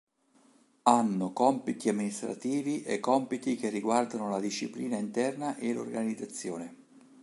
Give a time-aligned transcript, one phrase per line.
[0.81, 6.75] Hanno compiti amministrativi e compiti che riguardano la disciplina interna e l'organizzazione.